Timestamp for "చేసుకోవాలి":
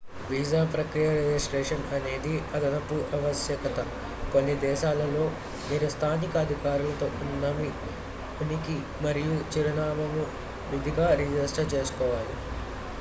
11.75-12.35